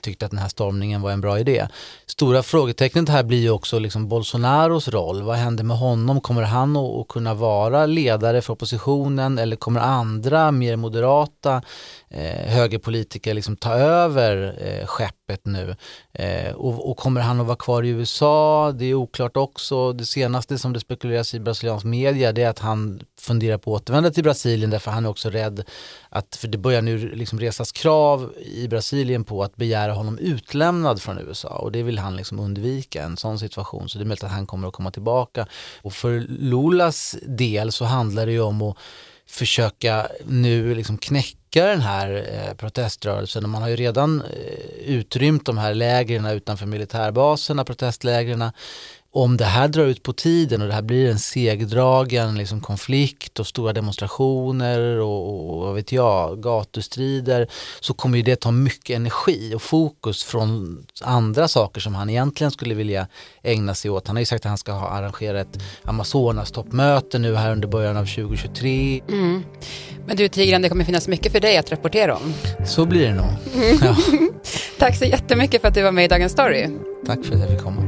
tyckte 0.00 0.24
att 0.24 0.30
den 0.30 0.40
här 0.40 0.48
stormningen 0.48 1.02
var 1.02 1.10
en 1.10 1.20
bra 1.20 1.38
idé. 1.38 1.68
Stora 2.06 2.42
frågetecknet 2.42 3.08
här 3.08 3.22
blir 3.22 3.38
ju 3.38 3.50
också 3.50 3.78
liksom 3.78 4.08
Bolsonaros 4.08 4.88
roll. 4.88 5.22
Vad 5.22 5.36
händer 5.36 5.64
med 5.64 5.76
honom? 5.76 6.20
Kommer 6.20 6.42
han 6.42 6.76
att 6.76 7.08
kunna 7.08 7.34
vara 7.34 7.86
ledare 7.86 8.42
för 8.42 8.52
oppositionen 8.52 9.38
eller 9.38 9.56
kommer 9.56 9.80
andra 9.80 10.50
mer 10.50 10.76
moderata 10.76 11.62
eh, 12.08 12.50
högerpolitiker 12.52 13.34
liksom 13.34 13.56
ta 13.56 13.72
över 13.72 14.58
eh, 14.58 14.86
skeppet 14.86 15.46
nu? 15.46 15.76
Eh, 16.12 16.52
och, 16.52 16.90
och, 16.90 16.96
kommer 16.96 17.20
han 17.20 17.40
att 17.40 17.46
vara 17.46 17.56
kvar 17.56 17.82
i 17.82 17.88
USA? 17.88 18.72
Det 18.72 18.84
är 18.84 18.94
oklart 18.94 19.36
också. 19.36 19.92
Det 19.92 20.06
senaste 20.06 20.58
som 20.58 20.72
det 20.72 20.80
spekuleras 20.80 21.34
i 21.34 21.40
brasiliansk 21.40 21.84
media 21.84 22.32
det 22.32 22.42
är 22.42 22.48
att 22.48 22.58
han 22.58 23.00
funderar 23.20 23.58
på 23.58 23.76
att 23.76 23.82
återvända 23.82 24.10
till 24.10 24.22
Brasilien 24.22 24.70
därför 24.70 24.90
han 24.90 25.04
är 25.04 25.08
också 25.08 25.30
rädd 25.30 25.64
att, 26.08 26.36
för 26.36 26.48
det 26.48 26.58
börjar 26.58 26.82
nu 26.82 27.14
liksom 27.14 27.40
resas 27.40 27.72
krav 27.72 28.32
i 28.38 28.68
Brasilien 28.68 29.24
på 29.24 29.42
att 29.42 29.56
begära 29.56 29.92
honom 29.92 30.18
utlämnad 30.18 31.02
från 31.02 31.18
USA 31.18 31.48
och 31.48 31.72
det 31.72 31.82
vill 31.82 31.98
han 31.98 32.16
liksom 32.16 32.40
undvika 32.40 33.02
en 33.02 33.16
sån 33.16 33.38
situation 33.38 33.88
så 33.88 33.98
det 33.98 34.04
är 34.04 34.06
möjligt 34.06 34.24
att 34.24 34.30
han 34.30 34.46
kommer 34.46 34.68
att 34.68 34.74
komma 34.74 34.90
tillbaka. 34.90 35.46
Och 35.82 35.92
för 35.92 36.26
Lulas 36.28 37.16
del 37.22 37.72
så 37.72 37.84
handlar 37.84 38.26
det 38.26 38.32
ju 38.32 38.40
om 38.40 38.62
att 38.62 38.76
försöka 39.28 40.08
nu 40.24 40.74
liksom 40.74 40.98
knäcka 40.98 41.66
den 41.66 41.80
här 41.80 42.26
eh, 42.32 42.54
proteströrelsen. 42.54 43.50
Man 43.50 43.62
har 43.62 43.68
ju 43.68 43.76
redan 43.76 44.20
eh, 44.20 44.26
utrymt 44.84 45.46
de 45.46 45.58
här 45.58 45.74
lägren 45.74 46.26
utanför 46.26 46.66
militärbaserna, 46.66 47.64
protestlägren 47.64 48.50
om 49.12 49.36
det 49.36 49.44
här 49.44 49.68
drar 49.68 49.84
ut 49.84 50.02
på 50.02 50.12
tiden 50.12 50.62
och 50.62 50.68
det 50.68 50.74
här 50.74 50.82
blir 50.82 51.10
en 51.10 51.18
segdragen 51.18 52.34
liksom, 52.38 52.60
konflikt 52.60 53.40
och 53.40 53.46
stora 53.46 53.72
demonstrationer 53.72 54.80
och, 55.00 55.50
och 55.50 55.58
vad 55.58 55.74
vet 55.74 55.92
jag, 55.92 56.42
gatustrider 56.42 57.48
så 57.80 57.94
kommer 57.94 58.16
ju 58.16 58.22
det 58.22 58.36
ta 58.36 58.50
mycket 58.50 58.96
energi 58.96 59.54
och 59.54 59.62
fokus 59.62 60.24
från 60.24 60.78
andra 61.02 61.48
saker 61.48 61.80
som 61.80 61.94
han 61.94 62.10
egentligen 62.10 62.50
skulle 62.50 62.74
vilja 62.74 63.06
ägna 63.42 63.74
sig 63.74 63.90
åt. 63.90 64.06
Han 64.06 64.16
har 64.16 64.20
ju 64.20 64.26
sagt 64.26 64.44
att 64.44 64.48
han 64.48 64.58
ska 64.58 64.72
ha 64.72 64.88
arrangerat 64.88 65.56
ett 65.56 65.62
Amazonas 65.82 66.50
toppmöte 66.50 67.18
nu 67.18 67.34
här 67.34 67.52
under 67.52 67.68
början 67.68 67.96
av 67.96 68.04
2023. 68.04 69.00
Mm. 69.08 69.42
Men 70.06 70.16
du 70.16 70.28
Tigran, 70.28 70.62
det 70.62 70.68
kommer 70.68 70.84
finnas 70.84 71.08
mycket 71.08 71.32
för 71.32 71.40
dig 71.40 71.56
att 71.56 71.72
rapportera 71.72 72.16
om. 72.16 72.34
Så 72.66 72.84
blir 72.84 73.06
det 73.06 73.14
nog. 73.14 73.30
Mm. 73.54 73.78
Ja. 73.82 73.96
Tack 74.78 74.96
så 74.96 75.04
jättemycket 75.04 75.60
för 75.60 75.68
att 75.68 75.74
du 75.74 75.82
var 75.82 75.92
med 75.92 76.04
i 76.04 76.08
Dagens 76.08 76.32
Story. 76.32 76.68
Tack 77.06 77.24
för 77.24 77.34
att 77.34 77.40
jag 77.40 77.50
fick 77.50 77.62
komma. 77.62 77.87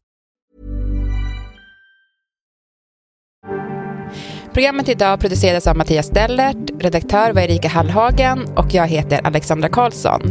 Programmet 4.53 4.89
idag 4.89 5.19
producerades 5.19 5.67
av 5.67 5.77
Mattias 5.77 6.09
Dellert, 6.09 6.57
redaktör 6.79 7.33
var 7.33 7.41
Erika 7.41 7.67
Hallhagen 7.67 8.47
och 8.55 8.73
jag 8.73 8.87
heter 8.87 9.19
Alexandra 9.23 9.69
Karlsson. 9.69 10.21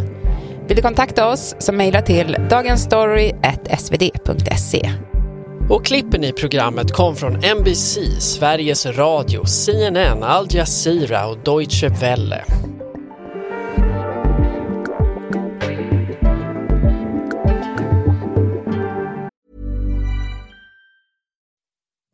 Vill 0.69 0.77
du 0.77 0.83
kontakta 0.83 1.29
oss 1.29 1.55
så 1.59 1.73
mejla 1.73 2.03
till 2.03 2.37
dagensstory.svd.se. 2.51 4.91
Och 5.69 5.85
klippen 5.85 6.25
i 6.25 6.33
programmet 6.33 6.93
kom 6.93 7.17
från 7.17 7.33
NBC, 7.33 7.99
Sveriges 8.21 8.87
Radio, 8.87 9.45
CNN, 9.45 10.23
Al 10.23 10.47
Jazeera 10.51 11.27
och 11.27 11.39
Deutsche 11.45 11.89
Welle. 11.89 12.45